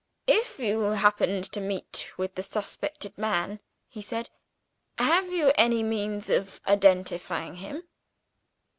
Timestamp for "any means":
5.53-6.27